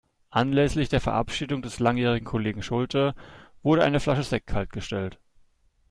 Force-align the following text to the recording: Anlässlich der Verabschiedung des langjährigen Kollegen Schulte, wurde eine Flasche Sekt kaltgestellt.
Anlässlich 0.31 0.89
der 0.89 0.99
Verabschiedung 0.99 1.61
des 1.61 1.77
langjährigen 1.79 2.25
Kollegen 2.25 2.63
Schulte, 2.63 3.13
wurde 3.61 3.83
eine 3.83 3.99
Flasche 3.99 4.23
Sekt 4.23 4.47
kaltgestellt. 4.47 5.19